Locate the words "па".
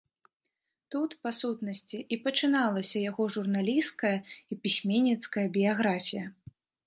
1.25-1.31